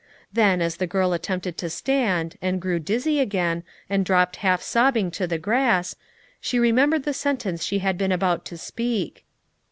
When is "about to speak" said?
8.11-9.25